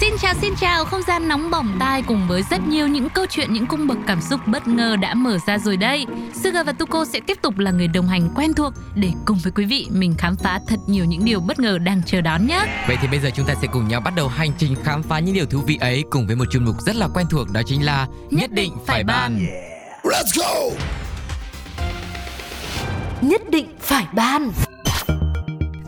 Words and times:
Xin 0.00 0.14
chào 0.18 0.34
xin 0.40 0.54
chào, 0.56 0.84
không 0.84 1.02
gian 1.02 1.28
nóng 1.28 1.50
bỏng 1.50 1.76
tai 1.80 2.02
cùng 2.02 2.28
với 2.28 2.42
rất 2.50 2.60
nhiều 2.68 2.88
những 2.88 3.08
câu 3.08 3.26
chuyện, 3.30 3.52
những 3.52 3.66
cung 3.66 3.86
bậc 3.86 3.98
cảm 4.06 4.20
xúc 4.20 4.40
bất 4.46 4.68
ngờ 4.68 4.96
đã 4.96 5.14
mở 5.14 5.38
ra 5.46 5.58
rồi 5.58 5.76
đây. 5.76 6.06
Suga 6.44 6.62
và 6.62 6.72
Tuko 6.72 7.04
sẽ 7.04 7.20
tiếp 7.26 7.38
tục 7.42 7.58
là 7.58 7.70
người 7.70 7.88
đồng 7.88 8.08
hành 8.08 8.28
quen 8.34 8.54
thuộc 8.54 8.72
để 8.94 9.10
cùng 9.24 9.38
với 9.42 9.52
quý 9.52 9.64
vị 9.64 9.86
mình 9.90 10.14
khám 10.18 10.36
phá 10.36 10.60
thật 10.68 10.76
nhiều 10.86 11.04
những 11.04 11.24
điều 11.24 11.40
bất 11.40 11.58
ngờ 11.58 11.78
đang 11.78 12.02
chờ 12.06 12.20
đón 12.20 12.46
nhé. 12.46 12.60
Vậy 12.88 12.96
thì 13.02 13.08
bây 13.08 13.20
giờ 13.20 13.30
chúng 13.34 13.46
ta 13.46 13.54
sẽ 13.62 13.68
cùng 13.72 13.88
nhau 13.88 14.00
bắt 14.00 14.14
đầu 14.16 14.28
hành 14.28 14.50
trình 14.58 14.76
khám 14.84 15.02
phá 15.02 15.18
những 15.18 15.34
điều 15.34 15.46
thú 15.46 15.60
vị 15.66 15.78
ấy 15.80 16.04
cùng 16.10 16.26
với 16.26 16.36
một 16.36 16.44
chuyên 16.50 16.64
mục 16.64 16.76
rất 16.80 16.96
là 16.96 17.08
quen 17.14 17.26
thuộc 17.30 17.50
đó 17.52 17.60
chính 17.66 17.84
là 17.84 18.06
Nhất 18.30 18.50
định 18.52 18.72
phải 18.86 19.04
bàn. 19.04 19.46
Nhất 23.20 23.42
định 23.50 23.66
phải 23.80 24.06
ban 24.12 24.50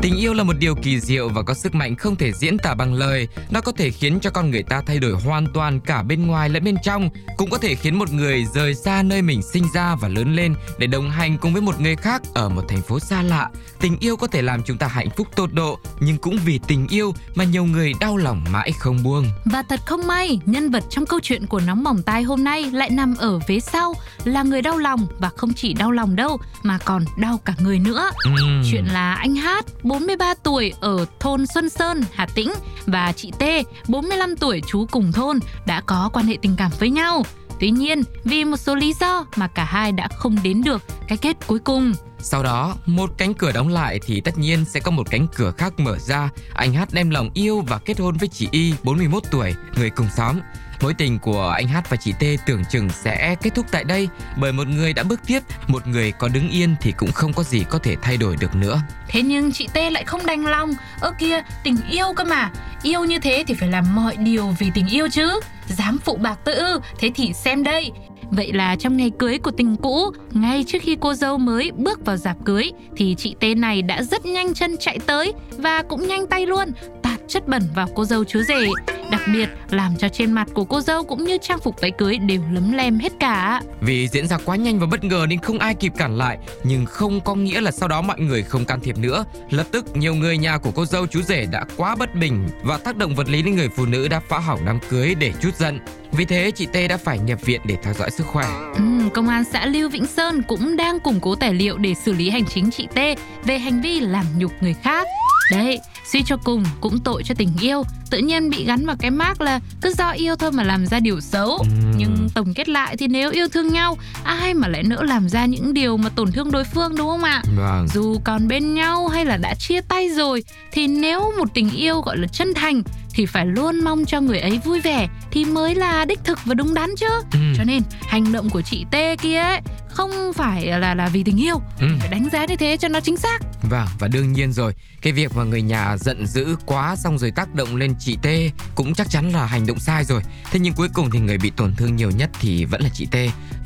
Tình 0.06 0.16
yêu 0.16 0.34
là 0.34 0.44
một 0.44 0.52
điều 0.58 0.74
kỳ 0.74 1.00
diệu 1.00 1.28
và 1.28 1.42
có 1.42 1.54
sức 1.54 1.74
mạnh 1.74 1.96
không 1.96 2.16
thể 2.16 2.32
diễn 2.32 2.58
tả 2.58 2.74
bằng 2.74 2.94
lời. 2.94 3.28
Nó 3.50 3.60
có 3.60 3.72
thể 3.72 3.90
khiến 3.90 4.18
cho 4.20 4.30
con 4.30 4.50
người 4.50 4.62
ta 4.62 4.82
thay 4.86 4.98
đổi 4.98 5.12
hoàn 5.12 5.46
toàn 5.54 5.80
cả 5.80 6.02
bên 6.02 6.26
ngoài 6.26 6.48
lẫn 6.48 6.64
bên 6.64 6.76
trong, 6.82 7.10
cũng 7.36 7.50
có 7.50 7.58
thể 7.58 7.74
khiến 7.74 7.98
một 7.98 8.12
người 8.12 8.46
rời 8.54 8.74
xa 8.74 9.02
nơi 9.02 9.22
mình 9.22 9.42
sinh 9.42 9.64
ra 9.74 9.94
và 9.94 10.08
lớn 10.08 10.34
lên 10.34 10.54
để 10.78 10.86
đồng 10.86 11.10
hành 11.10 11.38
cùng 11.38 11.52
với 11.52 11.62
một 11.62 11.80
người 11.80 11.96
khác 11.96 12.22
ở 12.34 12.48
một 12.48 12.62
thành 12.68 12.82
phố 12.82 13.00
xa 13.00 13.22
lạ. 13.22 13.50
Tình 13.80 13.96
yêu 14.00 14.16
có 14.16 14.26
thể 14.26 14.42
làm 14.42 14.62
chúng 14.62 14.78
ta 14.78 14.86
hạnh 14.86 15.08
phúc 15.16 15.28
tột 15.36 15.52
độ, 15.52 15.78
nhưng 16.00 16.18
cũng 16.18 16.38
vì 16.44 16.60
tình 16.66 16.88
yêu 16.88 17.14
mà 17.34 17.44
nhiều 17.44 17.64
người 17.64 17.92
đau 18.00 18.16
lòng 18.16 18.44
mãi 18.52 18.72
không 18.78 19.02
buông. 19.02 19.26
Và 19.44 19.62
thật 19.68 19.80
không 19.86 20.06
may, 20.06 20.40
nhân 20.46 20.70
vật 20.70 20.84
trong 20.90 21.06
câu 21.06 21.20
chuyện 21.22 21.46
của 21.46 21.60
nóng 21.66 21.84
bỏng 21.84 22.02
tai 22.02 22.22
hôm 22.22 22.44
nay 22.44 22.70
lại 22.72 22.90
nằm 22.90 23.16
ở 23.16 23.38
phía 23.38 23.60
sau, 23.60 23.94
là 24.24 24.42
người 24.42 24.62
đau 24.62 24.78
lòng 24.78 25.06
và 25.18 25.30
không 25.36 25.52
chỉ 25.52 25.72
đau 25.72 25.90
lòng 25.90 26.16
đâu 26.16 26.38
mà 26.62 26.78
còn 26.84 27.04
đau 27.18 27.38
cả 27.44 27.54
người 27.58 27.78
nữa. 27.78 28.10
Ừm. 28.24 28.62
Chuyện 28.70 28.84
là 28.84 29.14
anh 29.14 29.34
Hát, 29.34 29.66
43 29.96 30.34
tuổi 30.42 30.72
ở 30.80 31.06
thôn 31.20 31.46
Xuân 31.46 31.68
Sơn, 31.68 32.00
Hà 32.12 32.26
Tĩnh 32.34 32.52
và 32.86 33.12
chị 33.16 33.32
T, 33.38 33.42
45 33.88 34.36
tuổi 34.36 34.62
chú 34.66 34.86
cùng 34.90 35.12
thôn 35.12 35.38
đã 35.66 35.80
có 35.80 36.10
quan 36.12 36.26
hệ 36.26 36.36
tình 36.42 36.54
cảm 36.58 36.70
với 36.78 36.90
nhau. 36.90 37.22
Tuy 37.60 37.70
nhiên, 37.70 38.02
vì 38.24 38.44
một 38.44 38.56
số 38.56 38.74
lý 38.74 38.94
do 39.00 39.26
mà 39.36 39.48
cả 39.48 39.64
hai 39.64 39.92
đã 39.92 40.08
không 40.08 40.36
đến 40.42 40.62
được 40.62 40.82
cái 41.08 41.18
kết 41.18 41.36
cuối 41.46 41.58
cùng. 41.58 41.92
Sau 42.18 42.42
đó, 42.42 42.76
một 42.86 43.10
cánh 43.18 43.34
cửa 43.34 43.52
đóng 43.52 43.68
lại 43.68 44.00
thì 44.06 44.20
tất 44.20 44.38
nhiên 44.38 44.64
sẽ 44.64 44.80
có 44.80 44.90
một 44.90 45.10
cánh 45.10 45.26
cửa 45.34 45.52
khác 45.58 45.80
mở 45.80 45.98
ra. 45.98 46.30
Anh 46.54 46.72
Hát 46.72 46.88
đem 46.92 47.10
lòng 47.10 47.30
yêu 47.34 47.60
và 47.60 47.78
kết 47.78 47.98
hôn 47.98 48.16
với 48.16 48.28
chị 48.28 48.48
Y, 48.50 48.74
41 48.82 49.22
tuổi, 49.30 49.54
người 49.76 49.90
cùng 49.90 50.08
xóm. 50.16 50.40
Mối 50.80 50.94
tình 50.94 51.18
của 51.18 51.48
anh 51.48 51.68
Hát 51.68 51.90
và 51.90 51.96
chị 51.96 52.12
T 52.12 52.46
tưởng 52.46 52.64
chừng 52.70 52.88
sẽ 52.88 53.36
kết 53.42 53.54
thúc 53.54 53.66
tại 53.70 53.84
đây 53.84 54.08
bởi 54.36 54.52
một 54.52 54.68
người 54.68 54.92
đã 54.92 55.02
bước 55.02 55.20
tiếp, 55.26 55.40
một 55.66 55.86
người 55.86 56.12
có 56.12 56.28
đứng 56.28 56.50
yên 56.50 56.74
thì 56.80 56.92
cũng 56.92 57.12
không 57.12 57.32
có 57.32 57.42
gì 57.42 57.64
có 57.70 57.78
thể 57.78 57.96
thay 58.02 58.16
đổi 58.16 58.36
được 58.40 58.54
nữa. 58.54 58.80
Thế 59.08 59.22
nhưng 59.22 59.52
chị 59.52 59.68
T 59.72 59.76
lại 59.92 60.04
không 60.04 60.26
đành 60.26 60.46
lòng. 60.46 60.74
Ơ 61.00 61.12
kia, 61.18 61.42
tình 61.64 61.76
yêu 61.90 62.06
cơ 62.16 62.24
mà. 62.24 62.50
Yêu 62.82 63.04
như 63.04 63.18
thế 63.18 63.44
thì 63.46 63.54
phải 63.54 63.68
làm 63.68 63.94
mọi 63.94 64.16
điều 64.16 64.54
vì 64.58 64.70
tình 64.74 64.86
yêu 64.86 65.08
chứ. 65.08 65.40
Dám 65.68 65.98
phụ 66.04 66.16
bạc 66.16 66.38
tôi 66.44 66.54
ư, 66.54 66.80
thế 66.98 67.10
thì 67.14 67.32
xem 67.32 67.62
đây. 67.62 67.90
Vậy 68.30 68.52
là 68.52 68.76
trong 68.76 68.96
ngày 68.96 69.10
cưới 69.18 69.38
của 69.38 69.50
tình 69.50 69.76
cũ, 69.76 70.10
ngay 70.30 70.64
trước 70.66 70.78
khi 70.82 70.96
cô 71.00 71.14
dâu 71.14 71.38
mới 71.38 71.70
bước 71.76 72.04
vào 72.04 72.16
dạp 72.16 72.36
cưới 72.44 72.70
thì 72.96 73.14
chị 73.18 73.34
T 73.40 73.44
này 73.56 73.82
đã 73.82 74.02
rất 74.02 74.26
nhanh 74.26 74.54
chân 74.54 74.76
chạy 74.80 74.98
tới 75.06 75.32
và 75.58 75.82
cũng 75.88 76.08
nhanh 76.08 76.26
tay 76.26 76.46
luôn 76.46 76.68
tạt 77.02 77.20
chất 77.28 77.48
bẩn 77.48 77.62
vào 77.74 77.88
cô 77.94 78.04
dâu 78.04 78.24
chúa 78.24 78.42
rể. 78.42 78.68
Đặc 79.10 79.22
biệt 79.32 79.48
làm 79.70 79.96
cho 79.96 80.08
trên 80.08 80.32
mặt 80.32 80.48
của 80.54 80.64
cô 80.64 80.80
dâu 80.80 81.04
cũng 81.04 81.24
như 81.24 81.38
trang 81.42 81.58
phục 81.58 81.80
váy 81.80 81.90
cưới 81.90 82.18
đều 82.18 82.40
lấm 82.52 82.72
lem 82.72 82.98
hết 82.98 83.12
cả. 83.20 83.60
Vì 83.80 84.08
diễn 84.08 84.26
ra 84.26 84.38
quá 84.44 84.56
nhanh 84.56 84.78
và 84.78 84.86
bất 84.86 85.04
ngờ 85.04 85.26
nên 85.28 85.38
không 85.38 85.58
ai 85.58 85.74
kịp 85.74 85.92
cản 85.96 86.18
lại, 86.18 86.38
nhưng 86.64 86.86
không 86.86 87.20
có 87.20 87.34
nghĩa 87.34 87.60
là 87.60 87.70
sau 87.70 87.88
đó 87.88 88.02
mọi 88.02 88.20
người 88.20 88.42
không 88.42 88.64
can 88.64 88.80
thiệp 88.80 88.98
nữa. 88.98 89.24
Lập 89.50 89.66
tức 89.72 89.96
nhiều 89.96 90.14
người 90.14 90.38
nhà 90.38 90.58
của 90.58 90.70
cô 90.70 90.86
dâu 90.86 91.06
chú 91.06 91.22
rể 91.22 91.46
đã 91.50 91.64
quá 91.76 91.94
bất 91.94 92.14
bình 92.14 92.48
và 92.62 92.78
tác 92.78 92.96
động 92.96 93.14
vật 93.14 93.28
lý 93.28 93.42
lên 93.42 93.56
người 93.56 93.68
phụ 93.68 93.86
nữ 93.86 94.08
đã 94.08 94.20
phá 94.28 94.38
hỏng 94.38 94.60
đám 94.66 94.78
cưới 94.88 95.14
để 95.14 95.32
chút 95.42 95.56
giận. 95.56 95.80
Vì 96.12 96.24
thế 96.24 96.50
chị 96.50 96.66
T 96.66 96.76
đã 96.88 96.96
phải 96.96 97.18
nhập 97.18 97.38
viện 97.44 97.60
để 97.64 97.76
theo 97.82 97.94
dõi 97.94 98.10
sức 98.10 98.26
khỏe. 98.26 98.46
Ừm, 98.74 99.10
công 99.10 99.28
an 99.28 99.44
xã 99.52 99.66
Lưu 99.66 99.88
Vĩnh 99.88 100.06
Sơn 100.06 100.42
cũng 100.42 100.76
đang 100.76 101.00
củng 101.00 101.20
cố 101.20 101.34
tài 101.34 101.54
liệu 101.54 101.78
để 101.78 101.94
xử 101.94 102.12
lý 102.12 102.30
hành 102.30 102.44
chính 102.46 102.70
chị 102.70 102.88
T 102.94 102.98
về 103.44 103.58
hành 103.58 103.80
vi 103.80 104.00
làm 104.00 104.24
nhục 104.38 104.52
người 104.60 104.74
khác. 104.82 105.06
Đấy, 105.50 105.80
suy 106.12 106.22
cho 106.26 106.36
cùng 106.36 106.64
cũng 106.80 106.98
tội 106.98 107.22
cho 107.24 107.34
tình 107.34 107.50
yêu, 107.60 107.82
tự 108.10 108.18
nhiên 108.18 108.50
bị 108.50 108.64
gắn 108.64 108.86
vào 108.86 108.96
cái 108.98 109.10
mác 109.10 109.40
là 109.40 109.60
cứ 109.82 109.92
do 109.98 110.10
yêu 110.10 110.36
thôi 110.36 110.52
mà 110.52 110.62
làm 110.62 110.86
ra 110.86 111.00
điều 111.00 111.20
xấu. 111.20 111.48
Ừm. 111.48 111.92
Nhưng 111.96 112.28
tổng 112.34 112.54
kết 112.54 112.68
lại 112.68 112.96
thì 112.96 113.08
nếu 113.08 113.30
yêu 113.30 113.48
thương 113.48 113.68
nhau, 113.68 113.98
ai 114.24 114.54
mà 114.54 114.68
lại 114.68 114.82
nỡ 114.82 115.02
làm 115.02 115.28
ra 115.28 115.46
những 115.46 115.74
điều 115.74 115.96
mà 115.96 116.08
tổn 116.08 116.32
thương 116.32 116.50
đối 116.50 116.64
phương 116.64 116.96
đúng 116.96 117.08
không 117.08 117.24
ạ? 117.24 117.42
Vâng. 117.56 117.88
Dù 117.94 118.20
còn 118.24 118.48
bên 118.48 118.74
nhau 118.74 119.08
hay 119.08 119.24
là 119.24 119.36
đã 119.36 119.54
chia 119.54 119.80
tay 119.80 120.10
rồi 120.10 120.44
thì 120.72 120.86
nếu 120.88 121.32
một 121.38 121.54
tình 121.54 121.70
yêu 121.70 122.00
gọi 122.00 122.16
là 122.16 122.28
chân 122.28 122.54
thành 122.54 122.82
thì 123.14 123.26
phải 123.26 123.46
luôn 123.46 123.84
mong 123.84 124.04
cho 124.04 124.20
người 124.20 124.38
ấy 124.38 124.60
vui 124.64 124.80
vẻ 124.80 125.08
thì 125.30 125.44
mới 125.44 125.74
là 125.74 126.04
đích 126.04 126.24
thực 126.24 126.38
và 126.44 126.54
đúng 126.54 126.74
đắn 126.74 126.90
chứ. 126.96 127.08
Ừm. 127.32 127.54
Cho 127.56 127.64
nên 127.64 127.82
hành 128.00 128.32
động 128.32 128.50
của 128.50 128.62
chị 128.62 128.84
T 128.90 128.96
kia 129.22 129.38
ấy 129.38 129.60
không 129.96 130.32
phải 130.34 130.66
là 130.66 130.94
là 130.94 131.08
vì 131.08 131.22
tình 131.22 131.40
yêu, 131.42 131.60
Ừm. 131.80 131.98
phải 132.00 132.08
đánh 132.08 132.28
giá 132.32 132.44
như 132.44 132.56
thế 132.56 132.76
cho 132.76 132.88
nó 132.88 133.00
chính 133.00 133.16
xác. 133.16 133.38
Vâng, 133.70 133.86
và 133.98 134.08
đương 134.08 134.32
nhiên 134.32 134.52
rồi, 134.52 134.74
cái 135.02 135.12
việc 135.12 135.36
mà 135.36 135.44
người 135.44 135.62
nhà 135.62 135.96
giận 135.96 136.26
dữ 136.26 136.56
quá 136.66 136.96
xong 136.96 137.18
rồi 137.18 137.30
tác 137.30 137.54
động 137.54 137.76
lên 137.76 137.94
chị 137.98 138.16
T 138.22 138.26
cũng 138.74 138.94
chắc 138.94 139.10
chắn 139.10 139.30
là 139.32 139.46
hành 139.46 139.66
động 139.66 139.78
sai 139.78 140.04
rồi. 140.04 140.22
Thế 140.50 140.58
nhưng 140.60 140.72
cuối 140.74 140.88
cùng 140.94 141.10
thì 141.10 141.18
người 141.18 141.38
bị 141.38 141.50
tổn 141.50 141.74
thương 141.76 141.96
nhiều 141.96 142.10
nhất 142.10 142.30
thì 142.40 142.64
vẫn 142.64 142.80
là 142.82 142.88
chị 142.94 143.06
T, 143.10 143.16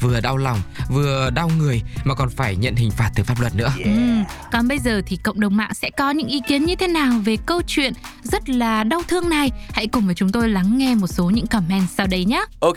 vừa 0.01 0.21
đau 0.21 0.37
lòng, 0.37 0.61
vừa 0.91 1.31
đau 1.31 1.51
người 1.59 1.83
mà 2.05 2.15
còn 2.15 2.31
phải 2.31 2.57
nhận 2.57 2.75
hình 2.77 2.91
phạt 2.91 3.11
từ 3.15 3.23
pháp 3.25 3.41
luật 3.41 3.55
nữa. 3.55 3.73
Ừm, 3.85 4.25
Còn 4.53 4.69
bây 4.69 4.79
giờ 4.79 5.03
thì 5.07 5.17
cộng 5.17 5.41
đồng 5.41 5.57
mạng 5.57 5.75
sẽ 5.75 5.91
có 5.91 6.11
những 6.11 6.29
ý 6.29 6.41
kiến 6.49 6.65
như 6.65 6.77
thế 6.77 6.87
nào 6.89 7.13
về 7.25 7.37
câu 7.47 7.63
chuyện 7.67 7.93
rất 8.23 8.49
là 8.49 8.85
đau 8.85 9.03
thương 9.09 9.29
này? 9.29 9.51
Hãy 9.73 9.87
cùng 9.87 10.07
với 10.07 10.15
chúng 10.15 10.33
tôi 10.33 10.49
lắng 10.49 10.79
nghe 10.79 10.95
một 10.95 11.07
số 11.07 11.31
những 11.31 11.47
comment 11.47 11.87
sau 11.97 12.07
đây 12.07 12.25
nhé. 12.25 12.45
Ok 12.61 12.77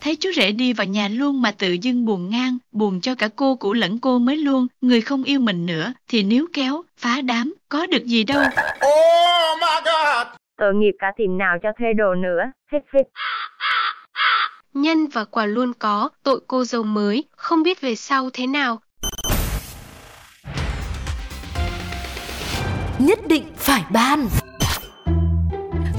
Thấy 0.00 0.16
chú 0.16 0.30
rể 0.36 0.52
đi 0.52 0.72
vào 0.72 0.86
nhà 0.86 1.08
luôn 1.08 1.42
mà 1.42 1.50
tự 1.50 1.72
dưng 1.72 2.04
buồn 2.04 2.30
ngang, 2.30 2.58
buồn 2.72 3.00
cho 3.00 3.14
cả 3.14 3.28
cô 3.36 3.56
cũ 3.56 3.72
lẫn 3.72 3.98
cô 3.98 4.18
mới 4.18 4.36
luôn, 4.36 4.66
người 4.80 5.00
không 5.00 5.22
yêu 5.22 5.40
mình 5.40 5.66
nữa, 5.66 5.92
thì 6.08 6.22
níu 6.22 6.46
kéo, 6.52 6.82
phá 6.98 7.20
đám, 7.20 7.54
có 7.68 7.86
được 7.86 8.04
gì 8.04 8.24
đâu. 8.24 8.42
Tội 10.58 10.74
nghiệp 10.74 10.92
cả 10.98 11.06
tìm 11.16 11.38
nào 11.38 11.56
cho 11.62 11.68
thuê 11.78 11.88
đồ 11.96 12.14
nữa. 12.14 12.40
Phích 12.72 12.82
phích. 12.92 13.06
Nhân 14.74 15.06
và 15.06 15.24
quả 15.24 15.46
luôn 15.46 15.72
có, 15.78 16.08
tội 16.22 16.40
cô 16.46 16.64
dâu 16.64 16.82
mới, 16.82 17.24
không 17.36 17.62
biết 17.62 17.80
về 17.80 17.94
sau 17.94 18.30
thế 18.32 18.46
nào. 18.46 18.80
Nhất 22.98 23.18
định 23.28 23.44
phải 23.56 23.84
ban 23.92 24.28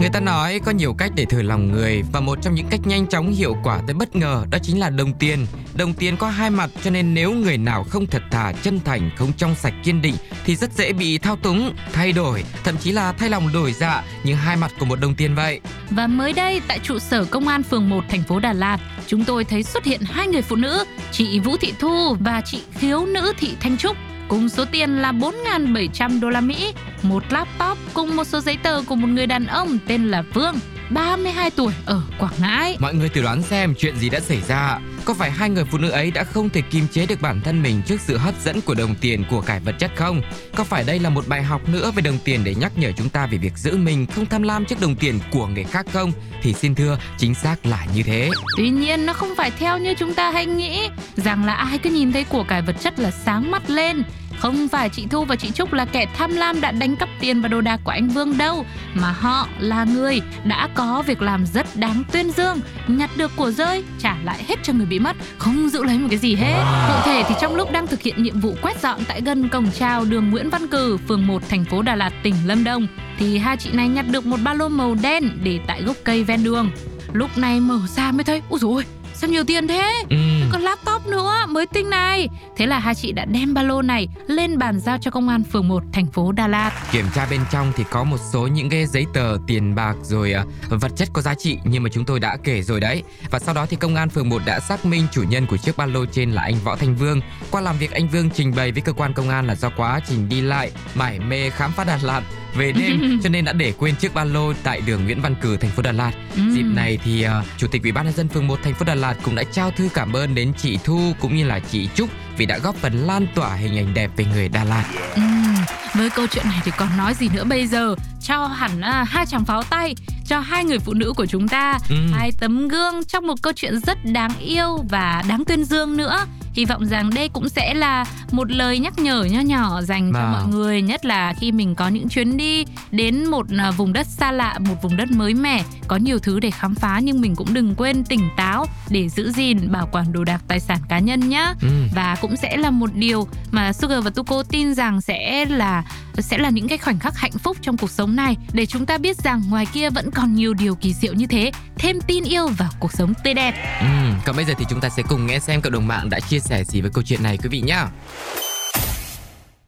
Người 0.01 0.09
ta 0.09 0.19
nói 0.19 0.59
có 0.65 0.71
nhiều 0.71 0.93
cách 0.93 1.11
để 1.15 1.25
thử 1.25 1.41
lòng 1.41 1.71
người 1.71 2.03
và 2.13 2.19
một 2.19 2.37
trong 2.41 2.55
những 2.55 2.67
cách 2.69 2.79
nhanh 2.85 3.07
chóng 3.07 3.31
hiệu 3.31 3.55
quả 3.63 3.81
tới 3.87 3.93
bất 3.93 4.15
ngờ 4.15 4.45
đó 4.49 4.57
chính 4.63 4.79
là 4.79 4.89
đồng 4.89 5.13
tiền. 5.13 5.45
Đồng 5.73 5.93
tiền 5.93 6.17
có 6.17 6.29
hai 6.29 6.49
mặt 6.49 6.69
cho 6.83 6.89
nên 6.89 7.13
nếu 7.13 7.31
người 7.31 7.57
nào 7.57 7.83
không 7.83 8.05
thật 8.05 8.21
thà, 8.31 8.53
chân 8.61 8.79
thành, 8.85 9.09
không 9.17 9.33
trong 9.37 9.55
sạch 9.55 9.73
kiên 9.83 10.01
định 10.01 10.15
thì 10.45 10.55
rất 10.55 10.73
dễ 10.73 10.93
bị 10.93 11.17
thao 11.17 11.35
túng, 11.35 11.75
thay 11.93 12.11
đổi, 12.11 12.43
thậm 12.63 12.77
chí 12.77 12.91
là 12.91 13.11
thay 13.11 13.29
lòng 13.29 13.53
đổi 13.53 13.73
dạ 13.73 14.03
như 14.23 14.33
hai 14.33 14.55
mặt 14.55 14.71
của 14.79 14.85
một 14.85 14.99
đồng 14.99 15.15
tiền 15.15 15.35
vậy. 15.35 15.59
Và 15.89 16.07
mới 16.07 16.33
đây 16.33 16.61
tại 16.67 16.79
trụ 16.83 16.99
sở 16.99 17.25
công 17.25 17.47
an 17.47 17.63
phường 17.63 17.89
1 17.89 18.03
thành 18.09 18.23
phố 18.23 18.39
Đà 18.39 18.53
Lạt, 18.53 18.77
chúng 19.07 19.25
tôi 19.25 19.43
thấy 19.43 19.63
xuất 19.63 19.83
hiện 19.85 20.01
hai 20.03 20.27
người 20.27 20.41
phụ 20.41 20.55
nữ, 20.55 20.85
chị 21.11 21.39
Vũ 21.39 21.57
Thị 21.57 21.73
Thu 21.79 22.15
và 22.19 22.41
chị 22.45 22.61
khiếu 22.79 23.05
nữ 23.05 23.33
Thị 23.37 23.55
Thanh 23.59 23.77
Trúc 23.77 23.97
cùng 24.31 24.49
số 24.49 24.65
tiền 24.71 24.89
là 24.89 25.11
4.700 25.11 26.19
đô 26.19 26.29
la 26.29 26.41
Mỹ, 26.41 26.73
một 27.01 27.23
laptop 27.29 27.77
cùng 27.93 28.15
một 28.15 28.23
số 28.23 28.39
giấy 28.39 28.57
tờ 28.63 28.81
của 28.87 28.95
một 28.95 29.07
người 29.07 29.27
đàn 29.27 29.45
ông 29.45 29.77
tên 29.87 30.07
là 30.07 30.23
Vương, 30.33 30.55
32 30.89 31.51
tuổi 31.51 31.73
ở 31.85 32.01
Quảng 32.19 32.33
Ngãi. 32.41 32.77
Mọi 32.79 32.93
người 32.93 33.09
thử 33.09 33.21
đoán 33.21 33.41
xem 33.41 33.73
chuyện 33.77 33.97
gì 33.97 34.09
đã 34.09 34.19
xảy 34.19 34.41
ra. 34.47 34.79
Có 35.05 35.13
phải 35.13 35.31
hai 35.31 35.49
người 35.49 35.65
phụ 35.65 35.77
nữ 35.77 35.89
ấy 35.89 36.11
đã 36.11 36.23
không 36.23 36.49
thể 36.49 36.61
kiềm 36.61 36.87
chế 36.87 37.05
được 37.05 37.21
bản 37.21 37.41
thân 37.41 37.63
mình 37.63 37.81
trước 37.85 38.01
sự 38.01 38.17
hấp 38.17 38.33
dẫn 38.43 38.61
của 38.61 38.73
đồng 38.73 38.95
tiền 39.01 39.23
của 39.29 39.41
cải 39.41 39.59
vật 39.59 39.75
chất 39.79 39.91
không? 39.95 40.21
Có 40.55 40.63
phải 40.63 40.83
đây 40.83 40.99
là 40.99 41.09
một 41.09 41.27
bài 41.27 41.43
học 41.43 41.69
nữa 41.69 41.91
về 41.95 42.01
đồng 42.01 42.17
tiền 42.23 42.43
để 42.43 42.55
nhắc 42.55 42.71
nhở 42.75 42.91
chúng 42.97 43.09
ta 43.09 43.25
về 43.25 43.37
việc 43.37 43.57
giữ 43.57 43.77
mình 43.77 44.05
không 44.05 44.25
tham 44.25 44.43
lam 44.43 44.65
trước 44.65 44.81
đồng 44.81 44.95
tiền 44.95 45.19
của 45.31 45.47
người 45.47 45.63
khác 45.63 45.85
không? 45.93 46.11
Thì 46.41 46.53
xin 46.53 46.75
thưa, 46.75 46.97
chính 47.17 47.35
xác 47.35 47.65
là 47.65 47.85
như 47.95 48.03
thế. 48.03 48.29
Tuy 48.57 48.69
nhiên 48.69 49.05
nó 49.05 49.13
không 49.13 49.35
phải 49.37 49.51
theo 49.51 49.77
như 49.77 49.93
chúng 49.93 50.13
ta 50.13 50.31
hay 50.31 50.45
nghĩ 50.45 50.89
rằng 51.15 51.45
là 51.45 51.53
ai 51.53 51.77
cứ 51.77 51.89
nhìn 51.89 52.11
thấy 52.11 52.23
của 52.23 52.43
cải 52.43 52.61
vật 52.61 52.75
chất 52.79 52.99
là 52.99 53.11
sáng 53.11 53.51
mắt 53.51 53.69
lên 53.69 54.03
Không 54.41 54.67
phải 54.67 54.89
chị 54.89 55.05
Thu 55.09 55.25
và 55.25 55.35
chị 55.35 55.51
Trúc 55.51 55.73
là 55.73 55.85
kẻ 55.85 56.05
tham 56.17 56.31
lam 56.31 56.61
đã 56.61 56.71
đánh 56.71 56.95
cắp 56.95 57.09
tiền 57.19 57.41
và 57.41 57.47
đồ 57.47 57.61
đạc 57.61 57.79
của 57.83 57.91
anh 57.91 58.07
Vương 58.07 58.37
đâu, 58.37 58.65
mà 58.93 59.11
họ 59.11 59.47
là 59.59 59.83
người 59.83 60.21
đã 60.43 60.69
có 60.73 61.03
việc 61.07 61.21
làm 61.21 61.45
rất 61.45 61.75
đáng 61.75 62.03
tuyên 62.11 62.31
dương, 62.31 62.59
nhặt 62.87 63.09
được 63.17 63.31
của 63.35 63.51
rơi, 63.51 63.83
trả 63.99 64.17
lại 64.23 64.43
hết 64.47 64.55
cho 64.63 64.73
người 64.73 64.85
bị 64.85 64.99
mất, 64.99 65.15
không 65.37 65.69
giữ 65.69 65.83
lấy 65.83 65.99
một 65.99 66.07
cái 66.09 66.19
gì 66.19 66.35
hết. 66.35 66.63
Cụ 66.87 66.93
thể 67.05 67.23
thì 67.27 67.35
trong 67.41 67.55
lúc 67.55 67.71
đang 67.71 67.87
thực 67.87 68.01
hiện 68.01 68.23
nhiệm 68.23 68.39
vụ 68.39 68.55
quét 68.61 68.81
dọn 68.81 68.99
tại 69.07 69.21
gần 69.21 69.49
cổng 69.49 69.71
chào 69.79 70.05
đường 70.05 70.29
Nguyễn 70.29 70.49
Văn 70.49 70.67
Cử, 70.67 70.97
phường 71.07 71.27
1, 71.27 71.49
thành 71.49 71.65
phố 71.65 71.81
Đà 71.81 71.95
Lạt, 71.95 72.13
tỉnh 72.23 72.35
Lâm 72.45 72.63
Đồng, 72.63 72.87
thì 73.17 73.37
hai 73.37 73.57
chị 73.57 73.69
này 73.73 73.87
nhặt 73.87 74.05
được 74.11 74.25
một 74.25 74.37
ba 74.43 74.53
lô 74.53 74.69
màu 74.69 74.95
đen 75.01 75.29
để 75.43 75.59
tại 75.67 75.81
gốc 75.83 75.95
cây 76.03 76.23
ven 76.23 76.43
đường. 76.43 76.71
Lúc 77.13 77.37
này 77.37 77.59
mở 77.59 77.79
ra 77.95 78.11
mới 78.11 78.23
thấy, 78.23 78.41
ôi 78.49 78.59
dồi 78.59 78.71
ôi, 78.73 78.83
sao 79.13 79.29
nhiều 79.29 79.43
tiền 79.43 79.67
thế? 79.67 80.03
Ừ. 80.09 80.17
Còn 80.51 80.61
laptop 80.61 81.00
nữa, 81.05 81.45
mới 81.49 81.65
tinh 81.65 81.89
này. 81.89 82.29
Thế 82.57 82.65
là 82.65 82.79
hai 82.79 82.95
chị 82.95 83.11
đã 83.11 83.25
đem 83.25 83.53
ba 83.53 83.63
lô 83.63 83.81
này 83.81 84.07
lên 84.27 84.57
bàn 84.57 84.79
giao 84.79 84.97
cho 85.01 85.11
công 85.11 85.29
an 85.29 85.43
phường 85.43 85.67
1 85.67 85.83
thành 85.93 86.05
phố 86.05 86.31
Đà 86.31 86.47
Lạt. 86.47 86.71
Kiểm 86.91 87.05
tra 87.15 87.27
bên 87.29 87.41
trong 87.51 87.71
thì 87.75 87.83
có 87.91 88.03
một 88.03 88.17
số 88.33 88.47
những 88.47 88.69
cái 88.69 88.85
giấy 88.85 89.05
tờ 89.13 89.37
tiền 89.47 89.75
bạc 89.75 89.95
rồi 90.03 90.33
à, 90.33 90.45
vật 90.69 90.91
chất 90.95 91.09
có 91.13 91.21
giá 91.21 91.35
trị 91.35 91.57
nhưng 91.63 91.83
mà 91.83 91.89
chúng 91.93 92.05
tôi 92.05 92.19
đã 92.19 92.37
kể 92.43 92.61
rồi 92.61 92.79
đấy. 92.79 93.03
Và 93.29 93.39
sau 93.39 93.53
đó 93.53 93.65
thì 93.65 93.77
công 93.77 93.95
an 93.95 94.09
phường 94.09 94.29
1 94.29 94.41
đã 94.45 94.59
xác 94.59 94.85
minh 94.85 95.07
chủ 95.11 95.23
nhân 95.23 95.45
của 95.45 95.57
chiếc 95.57 95.77
ba 95.77 95.85
lô 95.85 96.05
trên 96.05 96.31
là 96.31 96.41
anh 96.41 96.55
Võ 96.63 96.75
Thanh 96.75 96.95
Vương. 96.95 97.21
Qua 97.51 97.61
làm 97.61 97.77
việc 97.77 97.91
anh 97.91 98.07
Vương 98.07 98.29
trình 98.29 98.53
bày 98.55 98.71
với 98.71 98.81
cơ 98.81 98.93
quan 98.93 99.13
công 99.13 99.29
an 99.29 99.47
là 99.47 99.55
do 99.55 99.69
quá 99.77 99.99
trình 100.07 100.29
đi 100.29 100.41
lại 100.41 100.71
mải 100.95 101.19
mê 101.19 101.49
khám 101.49 101.71
phá 101.71 101.83
Đà 101.83 101.99
Lạt 102.03 102.21
về 102.55 102.71
đêm 102.71 103.19
cho 103.23 103.29
nên 103.29 103.45
đã 103.45 103.53
để 103.53 103.73
quên 103.77 103.95
chiếc 103.95 104.13
ba 104.13 104.23
lô 104.23 104.53
tại 104.63 104.81
đường 104.81 105.03
Nguyễn 105.03 105.21
Văn 105.21 105.35
Cử 105.41 105.57
thành 105.57 105.71
phố 105.71 105.81
Đà 105.81 105.91
Lạt. 105.91 106.11
Ừm. 106.35 106.51
Dịp 106.51 106.63
này 106.63 106.99
thì 107.03 107.23
à, 107.23 107.43
chủ 107.57 107.67
tịch 107.67 107.83
Ủy 107.83 107.91
ban 107.91 108.05
nhân 108.05 108.13
dân 108.13 108.27
phường 108.27 108.47
1 108.47 108.59
thành 108.63 108.73
phố 108.73 108.85
Đà 108.85 108.95
Lạt 108.95 109.15
cũng 109.23 109.35
đã 109.35 109.43
trao 109.43 109.71
thư 109.71 109.89
cảm 109.93 110.13
ơn 110.13 110.35
đến 110.35 110.53
chị 110.57 110.79
Thu 110.83 110.90
cũng 111.19 111.35
như 111.35 111.43
là 111.43 111.59
chị 111.59 111.89
Trúc 111.95 112.09
vì 112.37 112.45
đã 112.45 112.57
góp 112.57 112.75
phần 112.75 112.93
lan 113.07 113.27
tỏa 113.35 113.53
hình 113.55 113.77
ảnh 113.77 113.93
đẹp 113.93 114.11
về 114.17 114.25
người 114.25 114.49
Đà 114.49 114.63
Lạt. 114.63 114.85
Ừm, 115.15 115.55
với 115.93 116.09
câu 116.09 116.27
chuyện 116.27 116.45
này 116.49 116.59
thì 116.63 116.71
còn 116.77 116.97
nói 116.97 117.13
gì 117.13 117.29
nữa 117.33 117.43
bây 117.43 117.67
giờ 117.67 117.95
cho 118.21 118.47
hẳn 118.47 118.81
à, 118.81 119.05
hai 119.09 119.25
chàng 119.25 119.45
pháo 119.45 119.63
tay 119.63 119.95
cho 120.27 120.39
hai 120.39 120.65
người 120.65 120.79
phụ 120.79 120.93
nữ 120.93 121.13
của 121.15 121.25
chúng 121.25 121.47
ta 121.47 121.79
Ừm. 121.89 122.11
hai 122.13 122.31
tấm 122.39 122.67
gương 122.67 123.03
trong 123.03 123.27
một 123.27 123.41
câu 123.41 123.53
chuyện 123.55 123.79
rất 123.79 123.97
đáng 124.05 124.31
yêu 124.39 124.77
và 124.89 125.23
đáng 125.29 125.45
tuyên 125.45 125.63
dương 125.63 125.97
nữa 125.97 126.25
hy 126.53 126.65
vọng 126.65 126.85
rằng 126.85 127.09
đây 127.09 127.29
cũng 127.29 127.49
sẽ 127.49 127.73
là 127.73 128.05
một 128.31 128.51
lời 128.51 128.79
nhắc 128.79 128.99
nhở 128.99 129.23
nho 129.23 129.39
nhỏ 129.39 129.81
dành 129.81 130.11
cho 130.13 130.19
Vâng. 130.19 130.31
mọi 130.31 130.47
người 130.47 130.81
nhất 130.81 131.05
là 131.05 131.33
khi 131.39 131.51
mình 131.51 131.75
có 131.75 131.87
những 131.87 132.09
chuyến 132.09 132.37
đi 132.37 132.65
đến 132.91 133.25
một 133.27 133.45
à, 133.57 133.71
vùng 133.71 133.93
đất 133.93 134.07
xa 134.07 134.31
lạ 134.31 134.59
một 134.59 134.75
vùng 134.81 134.97
đất 134.97 135.11
mới 135.11 135.33
mẻ 135.33 135.63
có 135.87 135.95
nhiều 135.95 136.19
thứ 136.19 136.39
để 136.39 136.51
khám 136.51 136.75
phá 136.75 136.99
nhưng 137.03 137.21
mình 137.21 137.35
cũng 137.35 137.53
đừng 137.53 137.75
quên 137.75 138.03
tỉnh 138.03 138.29
táo 138.37 138.65
để 138.89 139.09
giữ 139.09 139.31
gìn 139.31 139.71
bảo 139.71 139.89
quản 139.91 140.13
đồ 140.13 140.23
đạc 140.23 140.41
tài 140.47 140.59
sản 140.59 140.77
cá 140.89 140.99
nhân 140.99 141.29
nhé 141.29 141.53
Ừ. 141.61 141.67
và 141.95 142.15
cũng 142.21 142.35
sẽ 142.37 142.57
là 142.57 142.69
một 142.69 142.89
điều 142.93 143.27
mà 143.51 143.73
Sugar 143.73 144.03
và 144.03 144.09
Tuko 144.09 144.43
tin 144.43 144.73
rằng 144.75 145.01
sẽ 145.01 145.45
là 145.45 145.83
sẽ 146.17 146.37
là 146.37 146.49
những 146.49 146.67
cái 146.67 146.77
khoảnh 146.77 146.99
khắc 146.99 147.17
hạnh 147.17 147.31
phúc 147.31 147.57
trong 147.61 147.77
cuộc 147.77 147.91
sống 147.91 148.15
này 148.15 148.37
để 148.53 148.65
chúng 148.65 148.85
ta 148.85 148.97
biết 148.97 149.17
rằng 149.17 149.41
ngoài 149.49 149.65
kia 149.73 149.89
vẫn 149.89 150.11
còn 150.11 150.35
nhiều 150.35 150.53
điều 150.53 150.75
kỳ 150.75 150.93
diệu 150.93 151.13
như 151.13 151.27
thế 151.27 151.51
thêm 151.77 151.99
tin 152.07 152.23
yêu 152.23 152.47
vào 152.47 152.69
cuộc 152.79 152.91
sống 152.93 153.13
tươi 153.23 153.33
đẹp 153.33 153.53
Ừ, 153.81 153.87
còn 154.25 154.35
bây 154.35 154.45
giờ 154.45 154.53
thì 154.57 154.65
chúng 154.69 154.81
ta 154.81 154.89
sẽ 154.89 155.03
cùng 155.09 155.27
nghe 155.27 155.39
xem 155.39 155.61
cộng 155.61 155.73
đồng 155.73 155.87
mạng 155.87 156.09
đã 156.09 156.19
chia 156.19 156.39
sẻ 156.39 156.63
gì 156.63 156.81
với 156.81 156.91
câu 156.93 157.03
chuyện 157.03 157.23
này 157.23 157.37
quý 157.37 157.49
vị 157.49 157.61
nhé. 157.61 157.83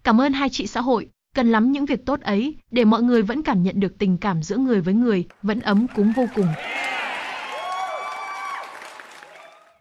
Cảm 0.03 0.21
ơn 0.21 0.33
hai 0.33 0.49
chị 0.49 0.67
xã 0.67 0.81
hội, 0.81 1.07
cần 1.35 1.51
lắm 1.51 1.71
những 1.71 1.85
việc 1.85 2.05
tốt 2.05 2.21
ấy 2.21 2.55
để 2.71 2.85
mọi 2.85 3.01
người 3.01 3.21
vẫn 3.21 3.43
cảm 3.43 3.63
nhận 3.63 3.79
được 3.79 3.97
tình 3.99 4.17
cảm 4.17 4.43
giữa 4.43 4.57
người 4.57 4.81
với 4.81 4.93
người, 4.93 5.25
vẫn 5.43 5.59
ấm 5.59 5.87
cúng 5.95 6.13
vô 6.15 6.25
cùng. 6.35 6.47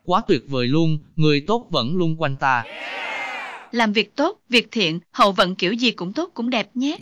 Quá 0.05 0.23
tuyệt 0.29 0.43
vời 0.49 0.67
luôn, 0.67 0.99
người 1.17 1.45
tốt 1.47 1.67
vẫn 1.71 1.97
luôn 1.97 2.17
quanh 2.19 2.37
ta. 2.37 2.65
Làm 3.73 3.93
việc 3.93 4.17
tốt, 4.17 4.39
việc 4.49 4.69
thiện, 4.71 5.01
hậu 5.11 5.33
vận 5.33 5.55
kiểu 5.55 5.73
gì 5.73 5.91
cũng 5.91 6.13
tốt 6.13 6.31
cũng 6.35 6.51
đẹp 6.51 6.71
nhé. 6.75 6.97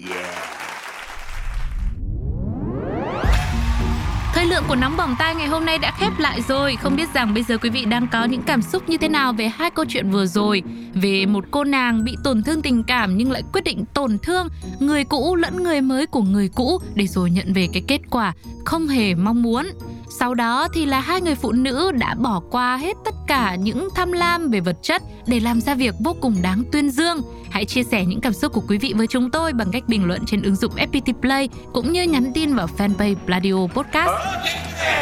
Thời 4.34 4.46
lượng 4.46 4.64
của 4.68 4.76
nóng 4.76 4.96
bỏng 4.96 5.16
tai 5.18 5.34
ngày 5.34 5.46
hôm 5.46 5.64
nay 5.64 5.78
đã 5.78 5.92
khép 5.98 6.12
lại 6.18 6.40
rồi. 6.48 6.76
Không 6.76 6.96
biết 6.96 7.08
rằng 7.14 7.34
bây 7.34 7.42
giờ 7.42 7.58
quý 7.58 7.70
vị 7.70 7.84
đang 7.84 8.06
có 8.12 8.24
những 8.24 8.42
cảm 8.42 8.62
xúc 8.62 8.88
như 8.88 8.96
thế 8.96 9.08
nào 9.08 9.32
về 9.32 9.48
hai 9.48 9.70
câu 9.70 9.84
chuyện 9.88 10.10
vừa 10.10 10.26
rồi. 10.26 10.62
Về 10.94 11.26
một 11.26 11.44
cô 11.50 11.64
nàng 11.64 12.04
bị 12.04 12.16
tổn 12.24 12.42
thương 12.42 12.62
tình 12.62 12.82
cảm 12.82 13.16
nhưng 13.16 13.30
lại 13.30 13.42
quyết 13.52 13.64
định 13.64 13.84
tổn 13.94 14.18
thương 14.18 14.48
người 14.80 15.04
cũ 15.04 15.36
lẫn 15.36 15.62
người 15.62 15.80
mới 15.80 16.06
của 16.06 16.22
người 16.22 16.48
cũ 16.54 16.78
để 16.94 17.06
rồi 17.06 17.30
nhận 17.30 17.52
về 17.52 17.68
cái 17.72 17.82
kết 17.88 18.00
quả 18.10 18.32
không 18.64 18.88
hề 18.88 19.14
mong 19.14 19.42
muốn. 19.42 19.66
Sau 20.10 20.34
đó 20.34 20.68
thì 20.74 20.86
là 20.86 21.00
hai 21.00 21.20
người 21.20 21.34
phụ 21.34 21.52
nữ 21.52 21.92
đã 21.92 22.14
bỏ 22.14 22.40
qua 22.50 22.76
hết 22.76 22.96
tất 23.04 23.14
cả 23.26 23.54
những 23.54 23.88
tham 23.94 24.12
lam 24.12 24.50
về 24.50 24.60
vật 24.60 24.76
chất 24.82 25.02
để 25.26 25.40
làm 25.40 25.60
ra 25.60 25.74
việc 25.74 25.94
vô 25.98 26.16
cùng 26.20 26.36
đáng 26.42 26.62
tuyên 26.72 26.90
dương. 26.90 27.22
Hãy 27.50 27.64
chia 27.64 27.82
sẻ 27.82 28.04
những 28.04 28.20
cảm 28.20 28.32
xúc 28.32 28.52
của 28.52 28.62
quý 28.68 28.78
vị 28.78 28.94
với 28.96 29.06
chúng 29.06 29.30
tôi 29.30 29.52
bằng 29.52 29.70
cách 29.72 29.82
bình 29.88 30.04
luận 30.04 30.20
trên 30.26 30.42
ứng 30.42 30.56
dụng 30.56 30.72
FPT 30.74 31.12
Play 31.20 31.48
cũng 31.72 31.92
như 31.92 32.02
nhắn 32.02 32.32
tin 32.34 32.54
vào 32.54 32.68
fanpage 32.78 33.14
Pladio 33.26 33.66
Podcast. 33.74 34.10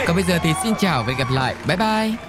Còn 0.06 0.16
bây 0.16 0.24
giờ 0.24 0.38
thì 0.42 0.52
xin 0.62 0.74
chào 0.74 1.02
và 1.02 1.08
hẹn 1.08 1.18
gặp 1.18 1.30
lại. 1.30 1.54
Bye 1.66 1.76
bye. 1.76 2.27